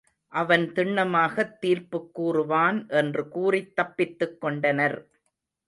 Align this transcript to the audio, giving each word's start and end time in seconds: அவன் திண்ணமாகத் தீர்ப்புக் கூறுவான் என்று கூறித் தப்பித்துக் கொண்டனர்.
அவன் 0.33 0.71
திண்ணமாகத் 0.73 1.57
தீர்ப்புக் 1.59 2.13
கூறுவான் 2.13 2.89
என்று 2.89 3.27
கூறித் 3.29 3.75
தப்பித்துக் 3.75 4.41
கொண்டனர். 4.41 4.99